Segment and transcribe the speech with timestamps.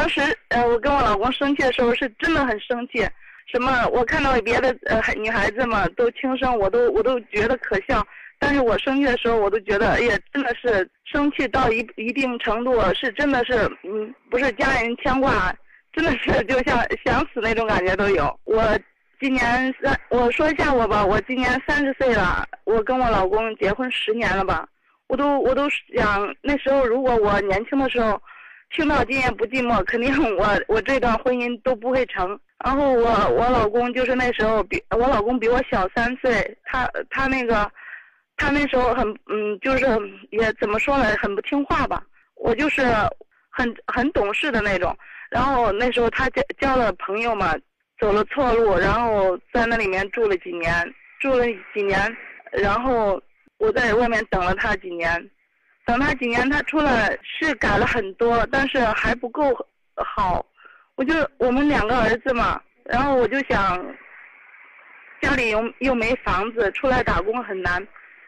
[0.00, 0.18] 当时
[0.48, 3.06] 呃，我跟我老公生气的时候是真的很生气。
[3.52, 3.86] 什么？
[3.92, 8.02] 我看到别的呃女孩子嘛都轻生，我都我都觉得可笑。
[8.38, 15.54] 但是我生气的时候，我都觉得，哎呀，真的是生气到一一定程度，是真的是，嗯，不是家人牵挂，
[15.92, 18.40] 真的是就像想死那种感觉都有。
[18.44, 18.64] 我
[19.20, 19.44] 今年
[19.82, 24.66] 三，我说一下我吧，我今年三十岁了，我跟我老公结婚十年了吧，
[25.08, 28.18] 我都我都想那时候如果我年轻的时候，
[28.70, 32.38] 听到今夜不寂寞，肯定我我这段婚姻都不会成。
[32.64, 37.70] 然后我我老公就是那时候比我老公比我小三岁，他他那个，
[38.36, 39.84] 他那时候很嗯就是
[40.30, 42.02] 也怎么说呢，很不听话吧。
[42.36, 42.82] 我就是
[43.50, 44.96] 很很懂事的那种。
[45.30, 47.54] 然后那时候他交交了朋友嘛，
[47.98, 50.72] 走了错路，然后在那里面住了几年，
[51.18, 52.16] 住了几年，
[52.52, 53.20] 然后
[53.58, 55.30] 我在外面等了他几年，
[55.90, 59.52] 等他几年他出来是改了很多，但是还不够
[59.96, 60.46] 好。
[60.94, 63.84] 我就我们两个儿子嘛，然后我就想，
[65.20, 67.84] 家里又又没房子，出来打工很难，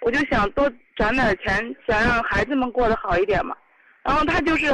[0.00, 3.56] 我就想多攒点钱，想让孩子们过得好一点嘛。
[4.02, 4.66] 然后他就是，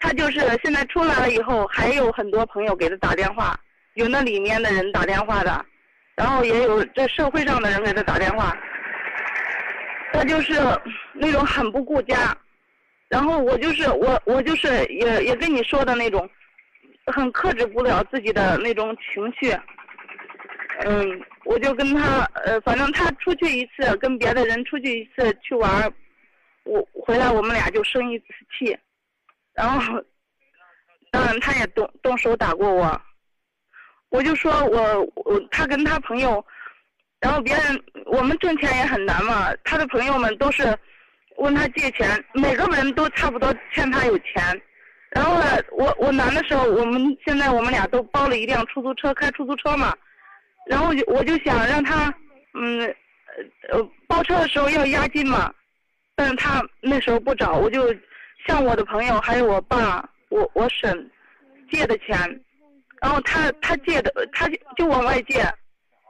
[0.00, 3.56] 他就是现在出来了以后，还有很多朋友给他打电话，
[3.94, 5.64] 有那里面的人打电话的，
[6.16, 8.52] 然后也有这社会上的人给他打电话，
[10.18, 10.54] 他就是
[11.14, 12.36] 那种很不顾家。
[13.08, 16.28] 然后我就是我我就是也也跟你说的那种，
[17.06, 19.56] 很克制不了自己的那种情绪，
[20.84, 25.90] 嗯，我就跟他呃，反正他出去一次，跟别的人出去一次去玩，
[26.64, 28.26] 我回来我们俩就生一次
[28.58, 28.76] 气，
[29.54, 30.04] 然后，
[31.10, 33.00] 当然他也动动手打过我，
[34.10, 36.44] 我就说我我他跟他朋友，
[37.20, 40.76] 然后别人我们挣钱也很难嘛，他的朋友们都是。
[41.40, 44.60] 问他借钱，每个人都差不多欠他有钱，
[45.10, 49.94] 然后呢，我我难的时候，我们现在我们俩都包了一辆出租车，开出租车嘛，
[50.66, 52.12] 然后就我就想让他，
[52.54, 52.92] 嗯，
[53.70, 55.54] 呃，包车的时候要押金嘛，
[56.16, 57.94] 但是他那时候不找，我就
[58.44, 61.08] 向我的朋友还有我爸，我我婶
[61.70, 62.18] 借的钱，
[63.00, 65.44] 然后他他借的他就往外借，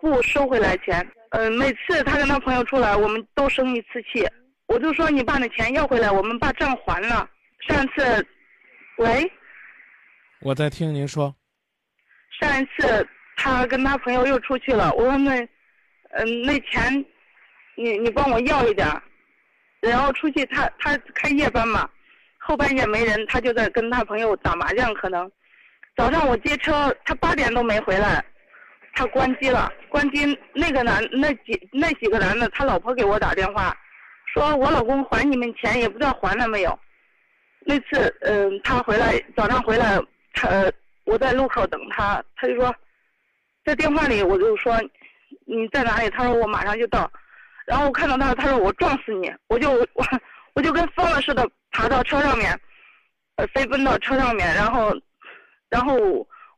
[0.01, 4.27] 不收回来钱，嗯，每次他跟他朋友出来，我们都生一次气。
[4.67, 7.29] 我就说你把那钱要回来，我们把账还了。
[7.67, 8.27] 上次，
[8.99, 9.31] 喂，
[10.41, 11.35] 我在听您说。
[12.41, 15.41] 上一次他跟他朋友又出去了，我说那，
[16.13, 17.05] 嗯，那钱，
[17.77, 18.87] 你你帮我要一点
[19.81, 21.89] 然后出去他他开夜班嘛，
[22.39, 24.93] 后半夜没人，他就在跟他朋友打麻将。
[24.95, 25.31] 可能
[25.97, 28.25] 早上我接车，他八点都没回来，
[28.95, 29.73] 他关机了。
[29.89, 33.77] 关机那个男那几那几个男的，他老婆给我打电话。
[34.35, 36.79] 说我老公还你们钱也不知道还了没有，
[37.61, 39.99] 那次嗯他回来早上回来
[40.35, 40.71] 他
[41.05, 42.73] 我在路口等他他就说，
[43.65, 44.79] 在电话里我就说
[45.47, 47.11] 你在哪里他说我马上就到，
[47.67, 50.07] 然后我看到他他说我撞死你我就我
[50.53, 52.55] 我就跟疯了似的爬到车上面，
[53.37, 54.95] 呃飞奔到车上面然后
[55.71, 55.97] 然后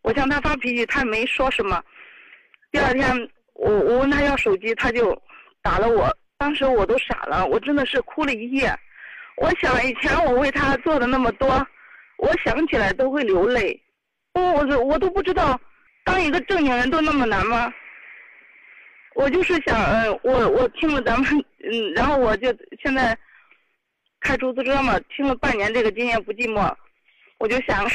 [0.02, 1.80] 我向他发脾气他没说什么，
[2.70, 5.20] 第二天我我问他要手机他就
[5.62, 6.14] 打了我。
[6.38, 8.75] 当时我都傻了，我真的是哭了一夜。
[9.36, 11.48] 我想以前我为他做的那么多，
[12.16, 13.78] 我想起来都会流泪。
[14.34, 15.60] 我我我都不知道，
[16.04, 17.72] 当一个正经人都那么难吗？
[19.16, 23.16] 我就是想，嗯，我我听了咱们，嗯，然后我就现在
[24.20, 26.60] 开出租车嘛，听了半年这个《今夜不寂寞》，
[27.38, 27.86] 我就想，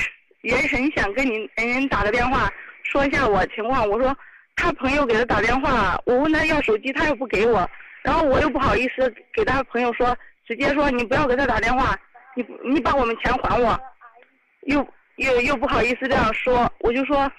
[0.41, 2.51] 也很想跟您您打个电话
[2.83, 3.89] 说一下我情况。
[3.89, 4.15] 我说
[4.55, 7.69] 他朋友给他打电话，我问他要手机，他又不给我。
[8.03, 10.15] 然后我又不好意思给他朋友说，
[10.47, 11.99] 直接说你不要给他打电话，
[12.35, 13.79] 你你把我们钱还我，
[14.67, 17.31] 又又又不好意思这样说，我就说，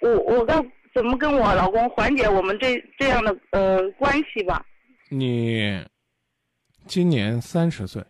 [0.00, 0.54] 我我该
[0.92, 4.64] 怎么跟我老公缓解我们这这样的呃关系吧？
[5.08, 5.86] 你
[6.86, 8.04] 今年三十岁，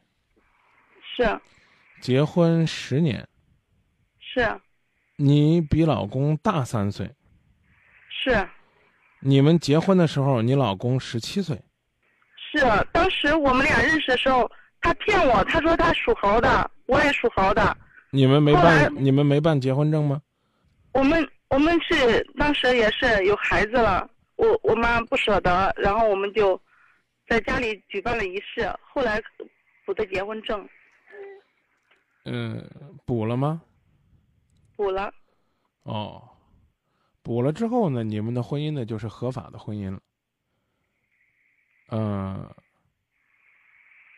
[1.14, 1.38] 是，
[2.00, 3.28] 结婚十年，
[4.18, 4.58] 是，
[5.16, 7.10] 你比老公大三岁，
[8.08, 8.48] 是，
[9.20, 11.60] 你们结婚的时候，你老公十七岁。
[12.36, 12.60] 是，
[12.92, 14.50] 当时我们俩认识的时候，
[14.80, 17.76] 他骗我，他说他属猴的，我也属猴的。
[18.10, 20.22] 你们没办，你们没办结婚证吗？
[20.92, 26.58] 我们我们是当时也是有孩子了，我我妈不舍得，然后我们就
[27.28, 29.20] 在家里举办了仪式，后来
[29.84, 30.66] 补的结婚证。
[32.24, 32.66] 嗯，
[33.04, 33.60] 补了吗？
[34.76, 35.12] 补了。
[35.82, 36.22] 哦，
[37.28, 40.00] 补了之后呢，你们的婚姻呢就是合法的婚姻了。
[41.90, 42.48] 嗯，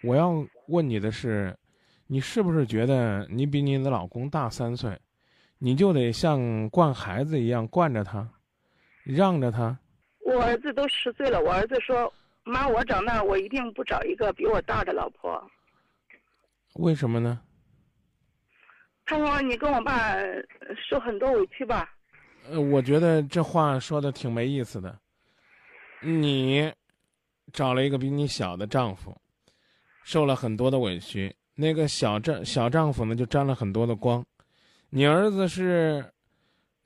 [0.05, 1.59] 我要问你的是，
[2.07, 4.97] 你是不是觉得你比你的老公大三岁，
[5.59, 8.31] 你就得像惯孩子一样惯着他，
[9.03, 9.77] 让着他？
[10.25, 12.15] 我儿子都十岁了，我儿子说
[12.47, 15.51] ：“妈，我长大我一定不找一个比我大的老婆。”
[16.79, 17.43] 为什么呢？
[19.05, 20.15] 他说：“你跟我爸
[20.89, 21.93] 受很多委屈吧。”
[22.50, 24.99] 呃，我觉得这话说的挺没意思的。
[26.02, 26.73] 你
[27.52, 29.17] 找了一个比你小的丈夫，
[30.02, 31.35] 受了很多的委屈。
[31.55, 34.25] 那个小丈小丈夫呢，就沾了很多的光。
[34.88, 36.05] 你儿子是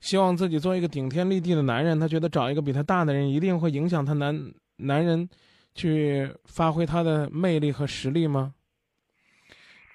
[0.01, 5.27] 希望自己做一个顶天立地的男人，他觉得找一个比他大的人一定会影响他男男人
[5.73, 8.53] 去发挥他的魅力和实力吗？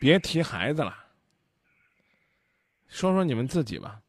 [0.00, 0.96] 别提孩子了，
[2.88, 4.00] 说说你们自己吧。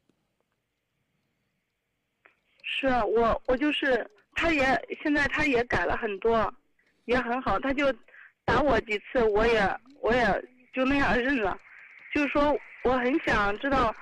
[2.81, 4.05] 是啊，我我就是，
[4.35, 4.63] 他也
[5.01, 6.53] 现在他也改了很多，
[7.05, 7.93] 也很好，他就
[8.43, 9.61] 打我几次，我也
[10.01, 10.43] 我也。
[10.73, 11.57] 就那样认了，
[12.15, 13.93] 就是说我很想知道，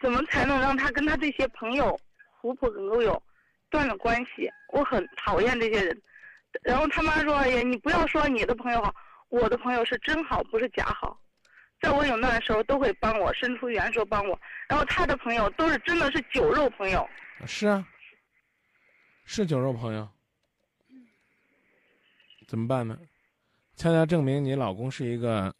[0.00, 1.98] 怎么才能让他跟他这些朋友
[2.40, 3.20] 狐朋狗友
[3.68, 4.48] 断了关系？
[4.68, 6.02] 我很讨厌这些人。
[6.62, 8.94] 然后他妈说：“哎呀，你不要说你的朋友好，
[9.30, 11.18] 我的朋友是真好，不是假好，
[11.80, 14.40] 在我有难的时候都会帮我，伸出援手帮我。
[14.68, 17.04] 然后他的朋友都是真的是酒肉朋友。”
[17.48, 17.84] 是啊，
[19.24, 20.08] 是酒肉朋友。
[22.46, 22.98] 怎么办呢？
[23.76, 25.54] 恰恰证明你老公是一个。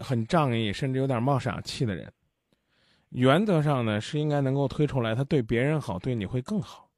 [0.00, 2.12] 很仗义，甚至有点冒傻气的人，
[3.08, 6.88] 原则上呢是应该能够推出来，他对别人好，对你会更好。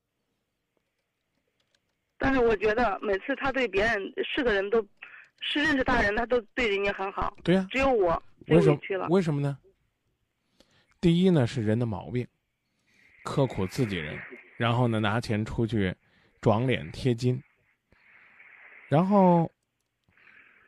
[2.18, 4.86] 但是我觉得每次他对别人是个人都，
[5.40, 7.34] 是认识大人，他都对人家很好。
[7.42, 9.08] 对呀，只有我委屈了。
[9.08, 9.56] 为什么呢？
[11.00, 12.28] 第一呢是人的毛病，
[13.24, 14.20] 刻苦自己人，
[14.60, 15.96] 然后呢拿钱出去，
[16.42, 17.42] 装脸贴金。
[18.90, 19.50] 然后，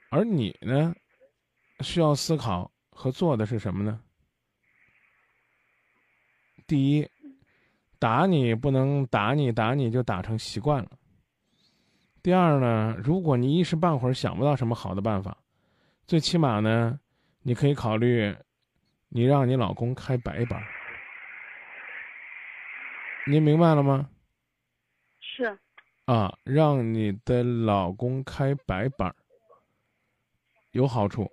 [0.09, 0.95] 而你呢？
[1.81, 4.01] 需要思考和做的是什么呢？
[6.67, 7.07] 第一，
[7.99, 10.91] 打你不能打你，打你就打成习惯了。
[12.23, 15.37] 第二呢，如果你一时半会儿想不到什么好的办法，
[16.07, 16.99] 最起码呢，
[17.43, 18.35] 你可以考虑，
[19.11, 20.59] 你让你老公开白班。
[23.27, 24.09] 您明白了吗？
[25.21, 25.59] 是。
[26.07, 29.15] 啊，让你的老公开白班，
[30.73, 31.31] 有好处。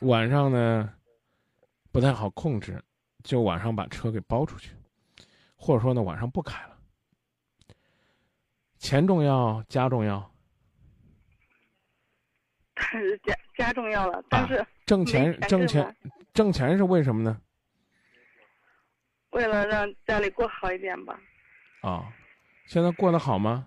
[0.00, 0.94] 晚上呢，
[1.92, 2.82] 不太好控制，
[3.22, 4.70] 就晚上把车给包出去，
[5.56, 6.78] 或者说呢，晚上不开了。
[8.78, 10.32] 钱重要，家重要。
[12.78, 15.96] 是家家重要了，但是挣钱挣钱
[16.32, 17.40] 挣钱是为什么呢？
[19.30, 21.18] 为了让家里过好一点吧。
[21.82, 22.12] 啊，
[22.66, 23.66] 现在过得好吗？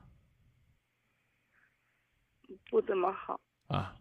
[2.69, 3.39] 不怎么好。
[3.67, 3.95] 啊，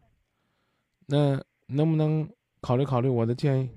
[1.07, 1.43] 那。
[1.71, 2.27] 能不能
[2.63, 3.71] 考虑考虑我的建议？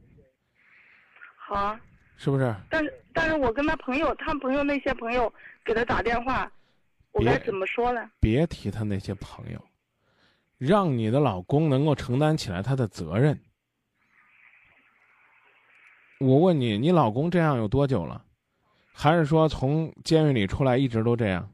[1.36, 1.82] 好啊，
[2.16, 2.56] 是不是？
[2.70, 5.30] 但是，但是我跟他朋友，他朋友那些朋友
[5.66, 6.50] 给他打电话，
[7.12, 8.10] 我该怎么说呢？
[8.22, 9.62] 别提他那些朋友，
[10.58, 13.38] 让你的老公能够承担起来他的责任。
[16.22, 18.24] 我问你，你老公这样有多久了？
[18.94, 21.50] 还是说从监狱里出来一直都这样？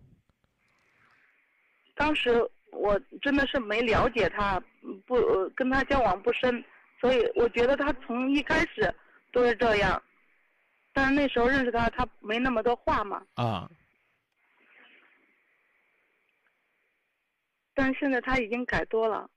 [1.96, 2.50] 当时。
[2.80, 4.62] 我真的是没了解他，
[5.08, 5.16] 不
[5.56, 6.64] 跟他交往不深，
[7.02, 8.94] 所以我觉得他从一开始
[9.32, 10.02] 都是这样。
[10.94, 13.22] 但是那时候认识他，他没那么多话嘛。
[13.34, 13.70] 啊。
[17.74, 19.28] 但是现在他已经改多了。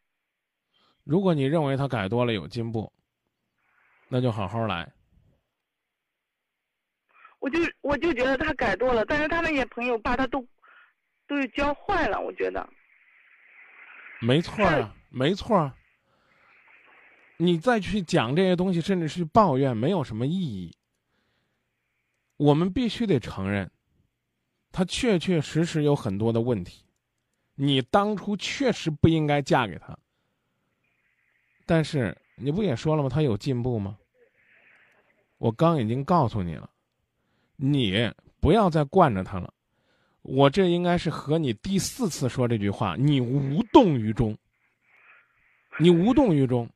[1.02, 2.92] 如果你认为他改多了有进步，
[4.06, 4.92] 那就好好来。
[7.40, 10.46] 我就我就觉得他改多了，但是他那些朋友把他都
[11.26, 12.66] 都教坏了，我觉得。
[14.20, 15.72] 没错啊，没错。
[17.38, 20.76] 你再去讲这些东西，甚至是抱怨，没有什么意义。
[22.36, 23.70] 我们必须得承认，
[24.70, 26.84] 他确确实实有很多的问题。
[27.54, 29.98] 你当初确实不应该嫁给他。
[31.64, 33.08] 但是你不也说了吗？
[33.08, 33.98] 他有进步吗？
[35.38, 36.68] 我刚已经告诉你了，
[37.60, 39.52] 你不要再惯着他了。
[40.22, 44.36] 我这应该是和你第四次说这句话，你无动于衷。
[45.78, 46.68] 你无动于衷。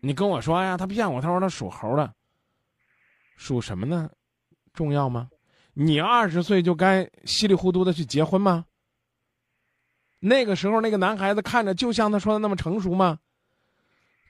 [0.00, 2.12] 你跟我说呀，他骗我，他说他属猴的。
[3.36, 4.10] 属什么呢？
[4.72, 5.28] 重要吗？
[5.72, 8.64] 你二十岁就该稀里糊涂的去结婚吗？
[10.20, 13.18] 那个时候那个男孩子看着就像他说的那么成熟吗？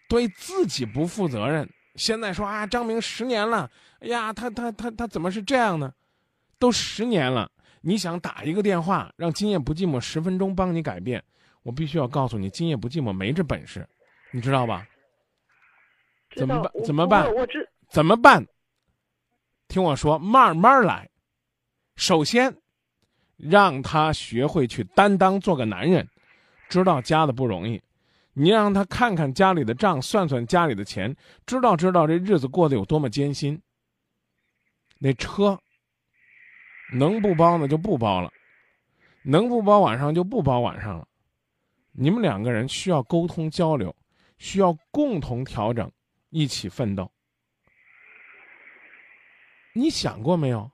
[0.09, 1.69] 对自己不负责任。
[1.95, 3.71] 现在说啊，张明十年了，
[4.01, 5.93] 哎呀，他他他他怎么是这样呢？
[6.59, 7.51] 都十年了，
[7.83, 11.23] 你想打一个电话让今夜不寂寞十分钟帮你改变，
[11.63, 13.87] 我必须要告诉你，今夜不寂寞没这本事，
[14.33, 14.87] 你知道吧？
[16.37, 16.73] 怎么办？
[16.85, 17.33] 怎么办？
[17.35, 18.45] 我知怎么办？
[19.69, 21.09] 听我说，慢慢来。
[21.97, 22.57] 首先，
[23.37, 26.09] 让他学会去担当，做个男人，
[26.69, 27.81] 知道家的不容易。
[28.35, 33.61] 你让他看看家里的账，算算家里的钱，知道知道这日子过得有多么艰辛。
[34.99, 35.59] 那车
[36.93, 38.31] 能不包呢就不包了，
[39.23, 41.07] 能不包晚上就不包晚上了。
[41.93, 43.95] 你们两个人需要沟通交流，
[44.39, 45.91] 需要共同调整，
[46.31, 47.11] 一起奋斗。
[49.75, 50.71] 你想过没有？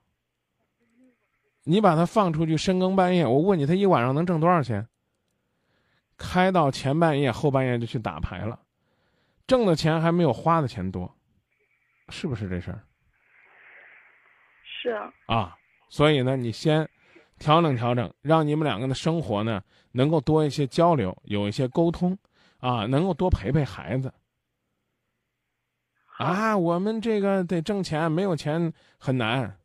[1.65, 4.87] 你把他放出去深更半夜，我问你，他一晚上能挣多少钱？
[6.21, 8.61] 开到前半夜，后半夜就去打牌了，
[9.47, 11.11] 挣的钱还没有花的钱多，
[12.11, 12.85] 是不是这事儿？
[14.63, 15.11] 是啊。
[15.27, 15.57] 啊，
[15.89, 16.87] 所以呢，你先
[17.39, 19.63] 调整调整，让你们两个的生活呢。
[19.93, 22.17] 能够多一些交流，有一些沟通，
[22.59, 24.13] 啊，能够多陪陪孩子。
[26.17, 29.59] 啊，我们这个得挣钱，没有钱很难。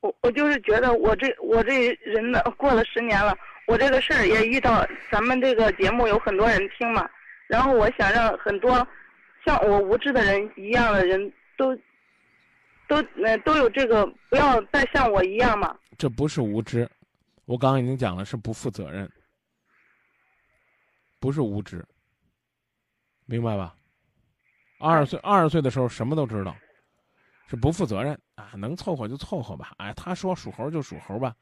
[0.00, 3.34] 我我就是觉得我这我这人呢，过了十年了，
[3.66, 7.08] 我这个事儿也遇到，咱们这个节目有很多人听嘛，
[7.46, 8.86] 然后我想让很多
[9.44, 11.74] 像我无知的人一样的人都
[12.88, 15.76] 都呃都有这个，不要再像我一样嘛。
[15.96, 16.90] 这不是无知，
[17.44, 19.10] 我刚刚已经讲了，是不负责任。
[21.20, 21.84] 不是无知，
[23.26, 23.74] 明白吧？
[24.80, 26.56] 二十岁，二十岁的时候什么都知道，
[27.46, 28.50] 是不负责任啊！
[28.56, 29.72] 能凑合就凑合吧。
[29.76, 31.32] 哎，他说属猴就属猴吧。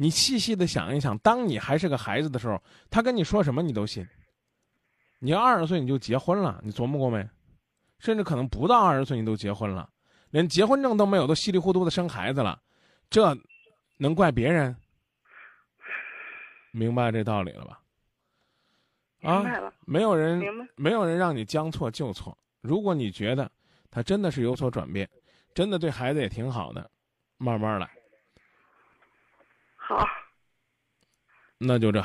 [0.00, 4.06] 你细细的想一想，当你还是个孩子的时候，他跟你说什么你都信。
[5.18, 7.28] 你要二十岁你就结婚了，你琢磨过没？
[7.98, 9.90] 甚至可能不到二十岁你都结婚了，
[10.30, 12.62] 连结婚证都没有，都稀里糊涂的生孩子了，
[13.10, 13.36] 这
[13.96, 14.76] 能怪别人？
[16.70, 17.80] 明白这道理了吧？
[19.22, 20.40] 啊，没有人，
[20.76, 22.38] 没有人让你将错就错。
[22.60, 23.50] 如果你觉得
[23.90, 25.10] 他真的是有所转变，
[25.52, 26.88] 真的对孩子也挺好的，
[27.36, 27.90] 慢慢来。
[29.88, 30.06] 好，
[31.56, 32.04] 那就这。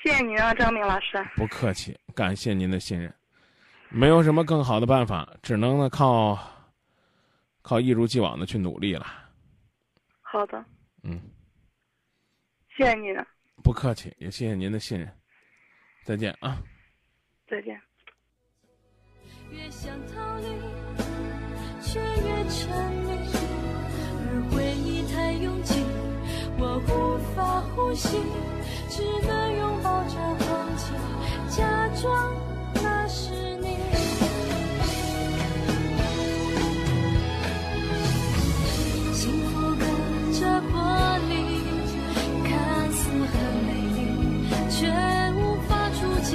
[0.00, 1.20] 谢谢您啊，张明老师。
[1.34, 3.12] 不客气，感谢您的信任。
[3.88, 6.38] 没有什么更好的办法，只能呢靠，
[7.62, 9.04] 靠一如既往的去努力了。
[10.22, 10.64] 好的。
[11.02, 11.20] 嗯。
[12.76, 13.12] 谢谢您。
[13.64, 15.12] 不客气，也谢谢您的信任。
[16.04, 16.62] 再见啊！
[17.48, 17.80] 再见。
[19.50, 20.46] 越想逃离，
[21.80, 23.43] 却越沉迷，
[27.94, 28.20] 心，
[28.88, 30.46] 只能拥抱着空
[30.76, 30.92] 气，
[31.48, 31.62] 假
[32.00, 32.32] 装
[32.74, 33.78] 那是你。
[39.12, 39.84] 幸福隔
[40.32, 40.40] 着
[40.72, 40.74] 玻
[41.28, 41.32] 璃，
[42.44, 42.52] 看
[42.92, 43.32] 似很
[43.66, 43.98] 美丽，
[44.70, 44.74] 却。
[45.36, 46.30] 无法触及。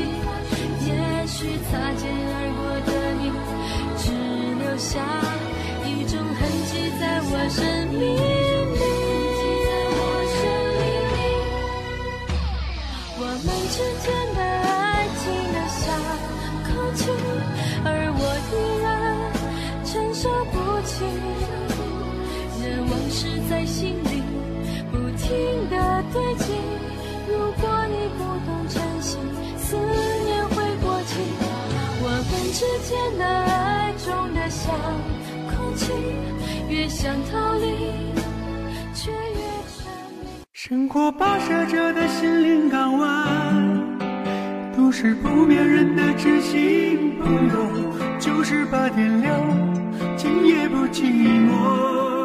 [0.86, 0.90] 也
[1.28, 1.38] 许
[1.70, 2.90] 擦肩而过的
[3.20, 3.24] 你，
[3.98, 4.04] 只
[4.60, 4.92] 留下
[5.86, 7.58] 一种痕迹在我生
[7.94, 8.00] 命
[32.52, 34.74] 之间的爱重得像
[35.56, 35.92] 空气，
[36.68, 37.68] 越想逃离，
[38.94, 39.86] 却越沉
[40.20, 40.28] 迷。
[40.54, 43.98] 生活跋涉着的心灵港湾，
[44.76, 49.32] 都是不眠人的知心朋友，九十八点六，
[50.18, 51.04] 今夜不寂
[51.48, 52.19] 寞。